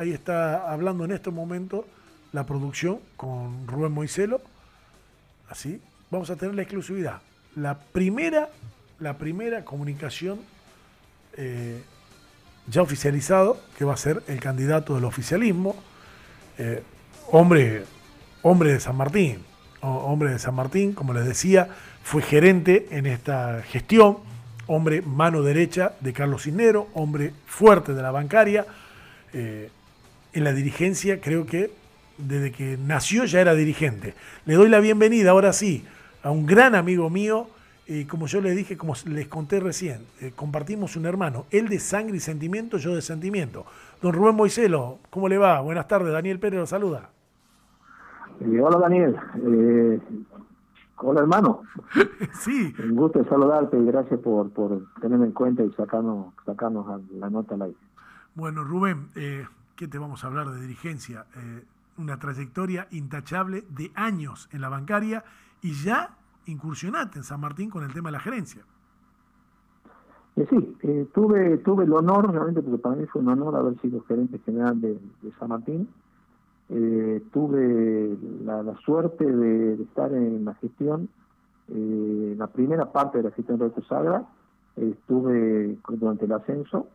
[0.00, 1.86] ahí está hablando en este momento
[2.32, 4.40] la producción con Rubén Moiselo.
[5.50, 5.78] Así,
[6.10, 7.20] vamos a tener la exclusividad.
[7.54, 8.48] La primera,
[8.98, 10.40] la primera comunicación
[11.36, 11.82] eh,
[12.66, 15.76] ya oficializado, que va a ser el candidato del oficialismo,
[16.56, 16.82] eh,
[17.30, 17.84] hombre,
[18.40, 19.44] hombre de San Martín,
[19.82, 21.68] hombre de San Martín, como les decía,
[22.02, 24.16] fue gerente en esta gestión,
[24.66, 28.64] hombre mano derecha de Carlos Cisnero, hombre fuerte de la bancaria.
[29.34, 29.70] Eh,
[30.32, 31.70] en la dirigencia creo que
[32.18, 34.14] desde que nació ya era dirigente.
[34.44, 35.84] Le doy la bienvenida ahora sí
[36.22, 37.46] a un gran amigo mío,
[37.86, 41.78] y como yo le dije, como les conté recién, eh, compartimos un hermano, él de
[41.78, 43.64] sangre y sentimiento, yo de sentimiento.
[44.02, 45.60] Don Rubén Moiselo, ¿cómo le va?
[45.60, 47.10] Buenas tardes, Daniel Pérez lo saluda.
[48.40, 50.00] Eh, hola Daniel, eh,
[50.98, 51.62] hola hermano.
[52.40, 52.74] sí.
[52.78, 57.54] Un gusto saludarte y gracias por, por tenerme en cuenta y sacarnos, sacarnos la nota
[57.54, 57.78] al aire.
[58.34, 59.08] Bueno, Rubén,
[59.80, 61.24] ¿qué te vamos a hablar de dirigencia?
[61.96, 65.24] una trayectoria intachable de años en la bancaria
[65.62, 68.62] y ya incursionaste en San Martín con el tema de la gerencia.
[70.36, 73.80] Eh, sí, eh, tuve tuve el honor, realmente, porque para mí fue un honor haber
[73.80, 74.98] sido gerente general de,
[75.38, 75.88] San Martín.
[76.68, 81.08] Eh, tuve la, suerte de, estar en la gestión,
[81.68, 84.24] la primera parte de la gestión de Reto Sagra,
[84.76, 86.86] estuve durante el ascenso.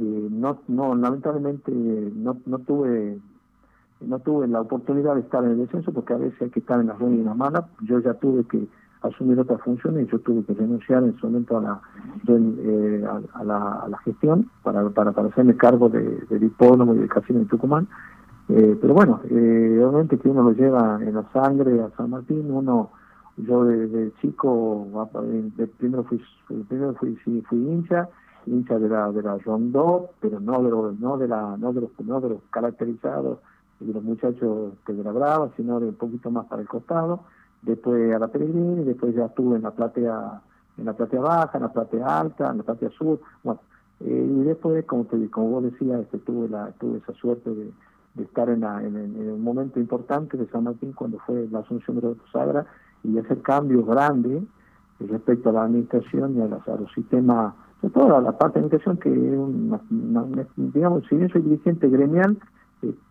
[0.00, 3.18] No, no, lamentablemente no, no tuve
[4.00, 6.80] no tuve la oportunidad de estar en el descenso porque a veces hay que estar
[6.80, 7.64] en las buenas y en las malas.
[7.82, 8.66] Yo ya tuve que
[9.02, 11.80] asumir otras funciones y yo tuve que renunciar en su momento a la,
[12.28, 17.40] eh, a, la, gestión para, para, para hacerme cargo de, del hipódromo y del casino
[17.40, 17.86] de Tucumán.
[18.48, 22.50] Eh, pero bueno, eh, obviamente que uno lo lleva en la sangre a San Martín,
[22.50, 22.90] uno,
[23.36, 24.86] yo desde chico,
[25.78, 26.22] primero fui,
[26.68, 28.08] primero fui, fui hincha,
[28.46, 31.82] hincha de la de la Rondó, pero no de los, no de la, no de
[31.82, 33.38] los, no de los caracterizados
[33.80, 37.20] de los muchachos que de la Brava, sino de un poquito más para el costado,
[37.62, 40.40] después a la Peregrina, después ya estuve en la platea,
[40.78, 43.60] en la platea baja, en la platea alta, en la platea sur, bueno,
[44.00, 47.72] eh, y después, como te, como vos decías, este, tuve la, tuve esa suerte de,
[48.22, 52.16] estar en, en, un momento importante de San Martín cuando fue la asunción de los
[52.32, 52.64] Sagra
[53.02, 54.44] y hacer cambios grandes
[55.00, 57.54] respecto a la administración y a, los sistemas,
[57.84, 59.38] sobre todo a la parte de administración que es
[59.90, 60.24] una,
[60.56, 62.38] digamos, si bien soy dirigente gremial,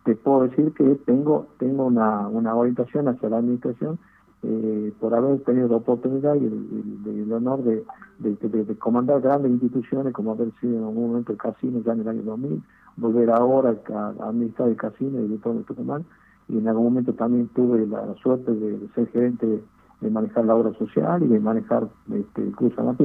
[0.04, 3.98] te puedo decir que tengo tengo una, una orientación hacia la administración
[4.42, 7.84] eh, por haber tenido la oportunidad y el, honor de,
[8.18, 12.08] de, comandar grandes instituciones como haber sido en algún momento el casino ya en el
[12.08, 12.62] año 2000,
[12.96, 16.04] volver ahora a, administrar el casino y de el Tucumán
[16.48, 19.62] y en algún momento también tuve la, suerte de, ser gerente
[20.00, 22.96] de, manejar la obra social y de manejar este, el Cruz San.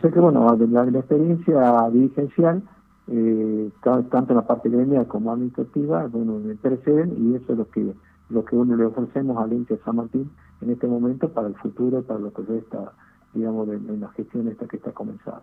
[0.00, 2.62] Sea que bueno, la, la experiencia dirigencial
[3.08, 7.68] eh, tanto en la parte gremial como administrativa, bueno, me preceden y eso es lo
[7.68, 7.94] que
[8.30, 10.30] lo que uno le ofrecemos al ente San Martín
[10.62, 12.92] en este momento para el futuro, para lo que resta,
[13.34, 15.42] digamos, en la gestión esta que está comenzada.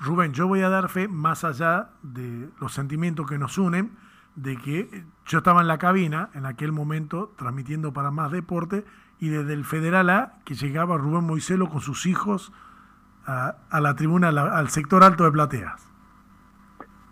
[0.00, 3.92] Rubén, yo voy a dar fe, más allá de los sentimientos que nos unen,
[4.34, 8.84] de que yo estaba en la cabina en aquel momento transmitiendo para más deporte
[9.20, 12.52] y desde el Federal A que llegaba Rubén Moiselo con sus hijos
[13.26, 15.86] a, a la tribuna, al sector alto de Plateas.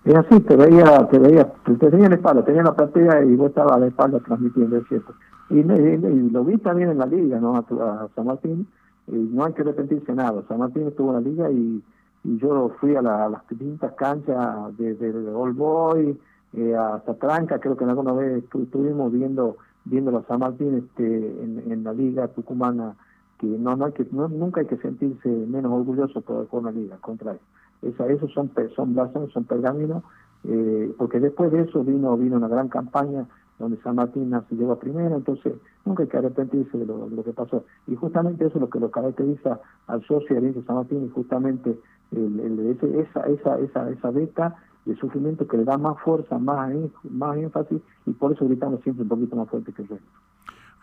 [0.04, 3.48] Es así, te veía, te veía, te tenía la espalda, tenía la platea y vos
[3.48, 5.14] estabas a la espalda transmitiendo, es cierto.
[5.48, 7.56] Y, lo vi también en la liga, ¿no?
[7.56, 8.66] A, San Martín,
[9.06, 10.42] y no hay que arrepentirse nada.
[10.46, 11.82] San Martín estuvo en la liga y,
[12.24, 16.20] y yo fui a, las distintas canchas, desde el Old Boy
[16.52, 21.62] eh, hasta Tranca, creo que alguna vez estuvimos viendo viendo a San Martín este, en,
[21.70, 22.94] en la liga tucumana,
[23.38, 26.94] que no, no hay que, no, nunca hay que sentirse menos orgulloso por, una liga,
[26.94, 27.40] al contrario
[27.84, 30.02] esa, esos son, son blasones, son pergaminos,
[30.44, 33.26] eh, porque después de eso vino vino una gran campaña
[33.58, 37.32] donde San Martín se llevó a primera, entonces nunca hay que arrepentirse de lo, que
[37.32, 37.64] pasó.
[37.86, 41.78] Y justamente eso es lo que lo caracteriza al socio de San Martín y justamente
[42.10, 46.74] el, esa, esa, esa, esa beta de sufrimiento que le da más fuerza, más,
[47.08, 50.06] más énfasis y por eso gritamos siempre un poquito más fuerte que el resto.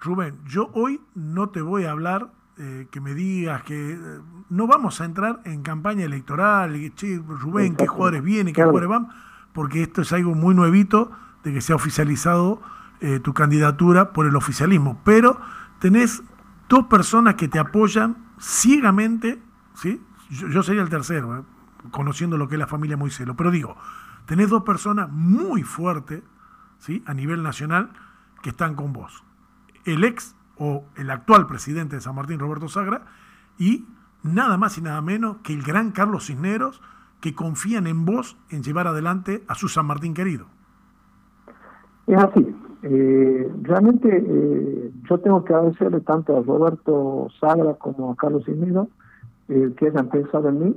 [0.01, 2.31] Rubén, yo hoy no te voy a hablar
[2.63, 3.97] eh, que me digas que eh,
[4.49, 8.87] no vamos a entrar en campaña electoral, y, che, Rubén, qué jugadores vienen, qué jugadores
[8.87, 9.07] van,
[9.51, 11.11] porque esto es algo muy nuevito
[11.43, 12.61] de que se ha oficializado
[12.99, 15.01] eh, tu candidatura por el oficialismo.
[15.03, 15.41] Pero
[15.79, 16.21] tenés
[16.69, 19.41] dos personas que te apoyan ciegamente,
[19.73, 19.99] ¿sí?
[20.29, 21.43] Yo, sería el tercero,
[21.89, 23.75] conociendo lo que es la familia Moiselo, pero digo,
[24.27, 26.21] tenés dos personas muy fuertes,
[26.77, 27.01] ¿sí?
[27.07, 27.89] A nivel nacional,
[28.43, 29.23] que están con vos.
[29.83, 33.01] El ex o el actual presidente de San Martín, Roberto Sagra,
[33.57, 33.83] y
[34.21, 36.83] nada más y nada menos que el gran Carlos Cisneros,
[37.19, 40.45] que confían en vos en llevar adelante a su San Martín querido.
[42.05, 42.55] Es así.
[42.83, 48.87] Eh, realmente eh, yo tengo que agradecerle tanto a Roberto Sagra como a Carlos Ismido
[49.49, 50.75] eh, que hayan pensado en mí,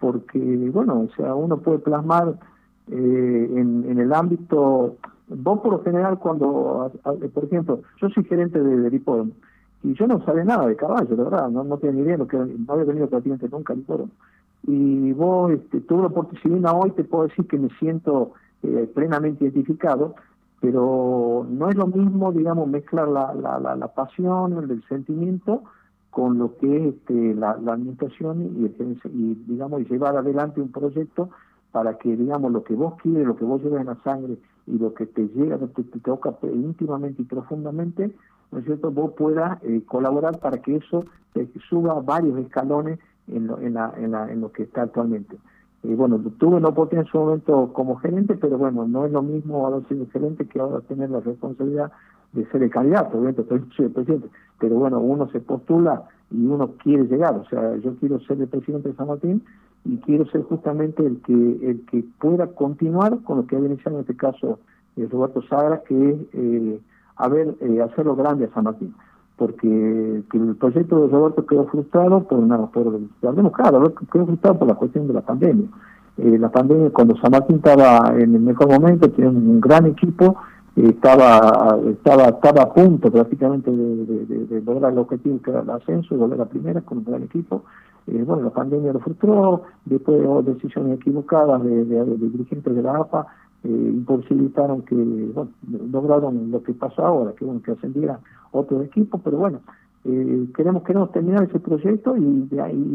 [0.00, 0.38] porque,
[0.72, 2.38] bueno, o sea, uno puede plasmar
[2.86, 4.96] en, en, el ámbito,
[5.28, 6.90] vos por lo general cuando,
[7.34, 9.00] por ejemplo, yo soy gerente de, de
[9.84, 12.26] y yo no sabía nada de caballo, de verdad, no, no tenía ni idea, lo
[12.26, 14.10] que, no había venido prácticamente nunca al Hipódromo.
[14.66, 18.32] Y vos, este, tuve la oportunidad, hoy te puedo decir que me siento
[18.94, 20.14] plenamente identificado,
[20.60, 25.62] pero no es lo mismo, digamos, mezclar la, la, la, pasión, el, sentimiento
[26.10, 31.30] con lo que es este, la, administración y, y, digamos, y llevar adelante un proyecto
[31.72, 34.78] para que, digamos, lo que vos quieres, lo que vos llevas en la sangre y
[34.78, 38.14] lo que te llega, te, te toca íntimamente y profundamente,
[38.50, 41.04] ¿no es cierto?, vos puedas eh, colaborar para que eso
[41.68, 42.98] suba varios escalones
[43.28, 45.36] en lo, en, la, en, la, en lo que está actualmente.
[45.82, 49.22] Y bueno, tuve la oportunidad en su momento como gerente, pero bueno, no es lo
[49.22, 51.92] mismo haber sido gerente que ahora tener la responsabilidad
[52.32, 53.44] de ser el candidato, obviamente
[53.76, 54.28] soy el presidente,
[54.58, 58.48] pero bueno, uno se postula y uno quiere llegar, o sea, yo quiero ser el
[58.48, 59.42] presidente de San Martín
[59.88, 63.96] y quiero ser justamente el que el que pueda continuar con lo que ha iniciado
[63.96, 64.60] en este caso
[64.96, 66.80] eh, Roberto Sagra, que es eh,
[67.60, 68.94] eh, hacerlo grande a San Martín
[69.38, 74.68] porque el proyecto de Roberto quedó frustrado por una, por, hablemos claro, quedó frustrado por
[74.68, 75.68] la cuestión de la pandemia.
[76.18, 80.36] Eh, la pandemia, cuando San Martín estaba en el mejor momento, tenía un gran equipo,
[80.86, 86.20] estaba, estaba, estaba a punto prácticamente de, lograr el objetivo que era el ascenso, de
[86.20, 87.64] volver a primera con un gran equipo.
[88.06, 93.26] Eh, bueno, la pandemia lo frustró, después de decisiones equivocadas de, dirigentes de la APA,
[93.64, 95.50] imposibilitaron que, bueno,
[95.90, 98.20] lograron lo que pasó ahora, que bueno, que ascendiera
[98.52, 99.60] otro equipo, pero bueno,
[100.04, 102.48] eh, queremos, queremos terminar ese proyecto y,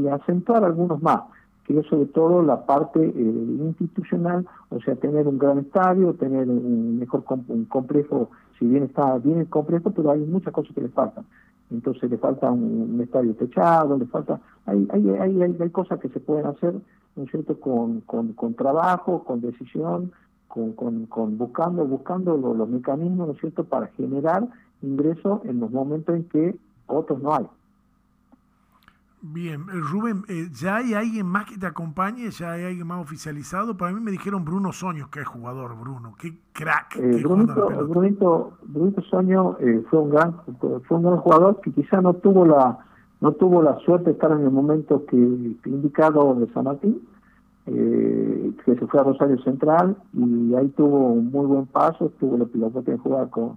[0.08, 1.22] acentuar algunos más,
[1.66, 6.50] que es sobre todo la parte eh, institucional, o sea, tener un gran estadio, tener
[6.50, 8.30] un mejor un complejo,
[8.60, 11.26] si bien está bien el complejo, pero hay muchas cosas que le faltan.
[11.72, 16.20] Entonces le falta un, estadio techado, le falta, hay, hay, hay, hay, cosas que se
[16.20, 16.76] pueden hacer,
[17.16, 20.12] ¿no es cierto?, con, con, con trabajo, con decisión,
[20.48, 24.48] con, con, con buscando, buscando los, los mecanismos, ¿no es cierto?, para generar
[24.82, 26.56] ingreso en los momentos en que
[26.88, 27.48] otros no hay.
[29.26, 32.30] Bien, eh, Rubén, eh, ¿ya hay alguien más que te acompañe?
[32.30, 33.78] ¿Ya hay alguien más oficializado?
[33.78, 36.98] Para mí me dijeron Bruno Soño, que es jugador, Bruno, qué crack.
[36.98, 39.56] Eh, Brunito, Brunito, Brunito, Soño
[39.90, 42.80] fue un gran fue un gran jugador que quizá no tuvo la
[43.22, 47.00] no tuvo la suerte de estar en el momento que, indicado de San Martín,
[47.66, 52.46] que se fue a Rosario Central y ahí tuvo un muy buen paso, tuvo la,
[52.56, 53.56] la de jugar con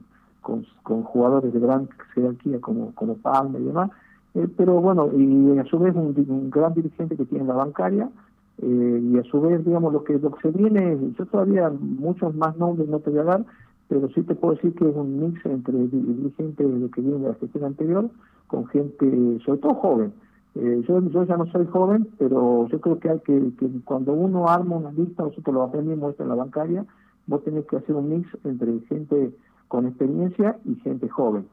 [0.84, 3.90] con, jugadores de gran jerarquía como, como Palma y demás,
[4.36, 8.10] eh, pero bueno, y a su vez un, gran dirigente que tiene la bancaria,
[8.58, 12.34] eh, y a su vez, digamos, lo que, lo que se viene, yo todavía muchos
[12.34, 13.44] más nombres no te voy a dar,
[13.88, 17.34] pero sí te puedo decir que es un mix entre dirigentes que vienen de la
[17.34, 18.10] gestión anterior
[18.46, 20.12] con gente, sobre todo joven.
[20.54, 24.12] Eh, yo, yo ya no soy joven, pero yo creo que hay que, que cuando
[24.12, 26.84] uno arma una lista, nosotros lo aprendimos en la bancaria,
[27.26, 29.32] vos tenés que hacer un mix entre gente
[29.68, 31.46] con experiencia y gente joven.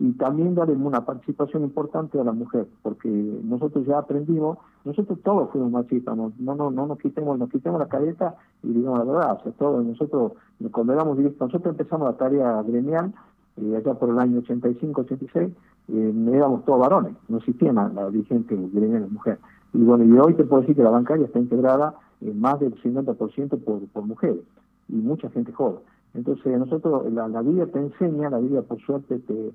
[0.00, 5.50] Y también darle una participación importante a la mujer, porque nosotros ya aprendimos, nosotros todos
[5.50, 9.38] fuimos machistas, no, no, no, nos quitemos, nos quitemos la cabeza y digamos la verdad,
[9.38, 10.32] o sea, todos nosotros,
[10.72, 13.12] cuando éramos directos, nosotros empezamos la tarea gremial,
[13.58, 15.52] eh, allá por el año 85, 86,
[15.88, 19.38] eh, éramos todos varones, no existía la, dirigente gremial de mujer.
[19.74, 22.74] Y bueno, y hoy te puedo decir que la bancaria está integrada en más del
[22.82, 24.40] 50% por, por mujeres
[24.88, 25.80] y mucha gente joven.
[26.14, 29.52] Entonces nosotros, la vida te enseña, la vida por suerte te,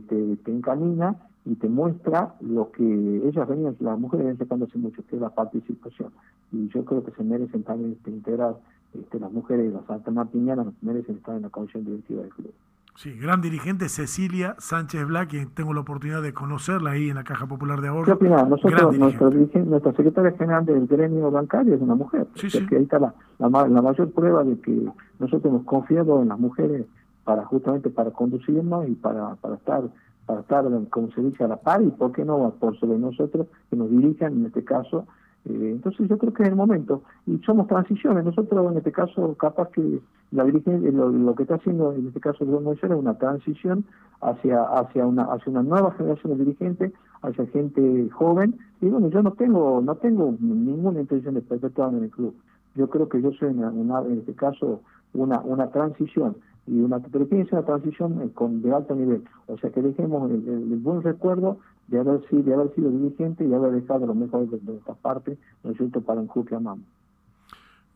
[0.00, 4.78] te, te, encamina y te muestra lo que ellas venían, las mujeres venían sacando hace
[4.78, 6.10] mucho, que es la participación.
[6.52, 8.56] Y yo creo que se merecen también este, integrar,
[8.94, 12.52] este, las mujeres, las altamartinianas merecen estar en la comisión directiva del club.
[12.96, 17.24] Sí, gran dirigente Cecilia Sánchez Black, que tengo la oportunidad de conocerla ahí en la
[17.24, 18.18] Caja Popular de Ahorro.
[18.18, 18.26] ¿Qué?
[18.26, 19.28] Nosotros, nuestra,
[19.64, 22.26] nuestra secretaria general del gremio bancario es una mujer.
[22.36, 22.66] Sí, sí.
[22.70, 24.88] ahí está la, la, mayor prueba de que
[25.18, 26.86] nosotros hemos confiado en las mujeres
[27.26, 29.82] para justamente para conducirnos y para, para estar
[30.24, 33.46] para estar, como se dice, a la par y, ¿por qué no?, por sobre nosotros,
[33.70, 35.06] que nos dirijan, en este caso,
[35.48, 37.02] eh, entonces yo creo que es el momento.
[37.26, 38.24] Y somos transiciones.
[38.24, 40.00] Nosotros en este caso capaz que
[40.32, 43.84] la dirigencia, lo, que está haciendo en este caso el Moisés es una transición
[44.20, 46.92] hacia hacia una hacia una nueva generación de dirigentes,
[47.22, 48.58] hacia gente joven.
[48.80, 52.34] Y bueno, yo no tengo no tengo ninguna intención de perpetuarme en el club.
[52.74, 54.80] Yo creo que yo soy una, en este caso
[55.14, 56.36] una una transición
[56.66, 59.24] y una pero tiene una transición con de alto nivel.
[59.46, 61.58] O sea que dejemos el, el buen recuerdo
[61.88, 65.38] de haber sido, de haber sido dirigente y haber dejado lo mejor de, esta parte,
[65.62, 66.84] ¿no es cierto?, para un club que amamos.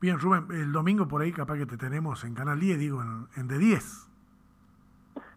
[0.00, 3.26] Bien, Rubén, el domingo por ahí capaz que te tenemos en Canal 10, digo, en,
[3.36, 4.06] en de 10.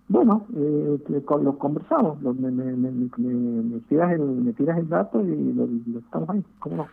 [0.08, 1.00] Bueno, eh,
[1.42, 6.30] lo conversamos, me, me, me, me, tiras el, me tiras el dato y lo, estamos
[6.30, 6.88] ahí, ¿cómo no?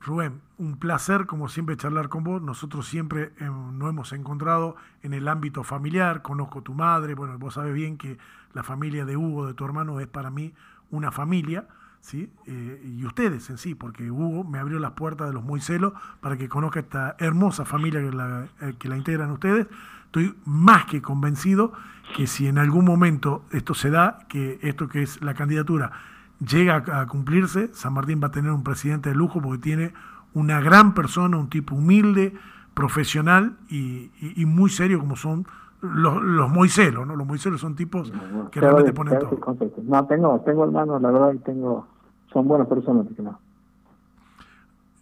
[0.00, 2.42] Rubén, un placer como siempre charlar con vos.
[2.42, 7.54] Nosotros siempre eh, nos hemos encontrado en el ámbito familiar, conozco tu madre, bueno, vos
[7.54, 8.18] sabes bien que
[8.52, 10.54] la familia de Hugo, de tu hermano, es para mí
[10.90, 11.66] una familia,
[12.00, 12.30] ¿sí?
[12.46, 16.36] Eh, y ustedes en sí, porque Hugo me abrió las puertas de los Moiselos para
[16.36, 19.66] que conozca esta hermosa familia que la, eh, que la integran ustedes.
[20.06, 21.72] Estoy más que convencido
[22.16, 25.92] que si en algún momento esto se da, que esto que es la candidatura
[26.40, 29.92] llega a cumplirse, San Martín va a tener un presidente de lujo porque tiene
[30.34, 32.34] una gran persona, un tipo humilde,
[32.74, 34.10] profesional y,
[34.44, 35.46] muy serio como son
[35.80, 37.16] los, los moiselos, ¿no?
[37.16, 38.12] Los moiselos son tipos
[38.50, 39.38] que realmente ponen todo.
[39.84, 41.86] No, tengo, tengo hermanos, la verdad, y tengo,
[42.32, 43.06] son buenas personas.
[43.18, 43.38] No.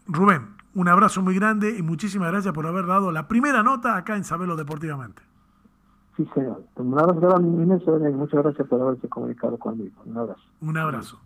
[0.06, 4.16] Rubén, un abrazo muy grande y muchísimas gracias por haber dado la primera nota acá
[4.16, 5.22] en Sabelo Deportivamente.
[6.16, 6.62] Sí, señor.
[6.76, 10.02] Un abrazo, muchas gracias por haberse comunicado conmigo.
[10.04, 10.42] Un abrazo.
[10.60, 11.18] Un abrazo.